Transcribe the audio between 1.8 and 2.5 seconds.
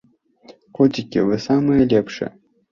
лепшыя.